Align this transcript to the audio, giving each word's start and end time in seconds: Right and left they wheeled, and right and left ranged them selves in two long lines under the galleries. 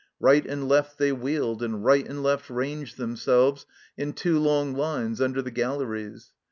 Right 0.19 0.43
and 0.47 0.67
left 0.67 0.97
they 0.97 1.11
wheeled, 1.11 1.61
and 1.61 1.85
right 1.85 2.07
and 2.07 2.23
left 2.23 2.49
ranged 2.49 2.97
them 2.97 3.15
selves 3.15 3.67
in 3.95 4.13
two 4.13 4.39
long 4.39 4.73
lines 4.73 5.21
under 5.21 5.43
the 5.43 5.51
galleries. 5.51 6.31